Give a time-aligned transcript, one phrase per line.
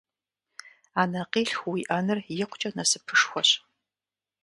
[1.01, 3.49] Анэкъилъху уиӏэныр икъукӏэ насыпышхуэщ!